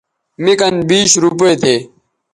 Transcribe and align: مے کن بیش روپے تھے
مے 0.43 0.53
کن 0.59 0.75
بیش 0.87 1.11
روپے 1.23 1.51
تھے 1.61 1.75